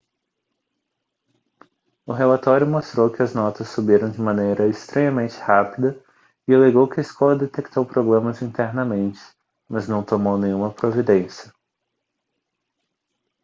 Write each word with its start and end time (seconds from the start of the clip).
o 2.07 2.11
relatório 2.11 2.65
mostrou 2.65 3.11
que 3.11 3.21
as 3.21 3.35
notas 3.35 3.69
subiram 3.69 4.09
de 4.09 4.19
maneira 4.19 4.67
estranhamente 4.67 5.37
rápida 5.37 5.95
e 6.47 6.55
alegou 6.55 6.87
que 6.87 6.99
a 6.99 7.03
escola 7.03 7.35
detectou 7.35 7.85
problemas 7.85 8.41
internamente 8.41 9.21
mas 9.69 9.87
não 9.87 10.03
tomou 10.03 10.39
nenhuma 10.39 10.73
providência 10.73 11.53